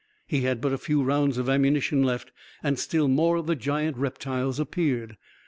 [0.25, 2.31] He had but a few rounds of ammunition left,
[2.63, 5.15] and still more of the giant reptiles appeared.